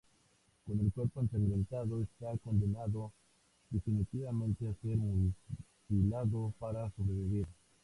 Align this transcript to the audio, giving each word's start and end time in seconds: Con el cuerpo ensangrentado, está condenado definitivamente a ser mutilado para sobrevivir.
Con 0.65 0.79
el 0.79 0.91
cuerpo 0.91 1.21
ensangrentado, 1.21 2.01
está 2.01 2.35
condenado 2.43 3.13
definitivamente 3.69 4.67
a 4.67 4.73
ser 4.81 4.97
mutilado 4.97 6.51
para 6.57 6.89
sobrevivir. 6.95 7.45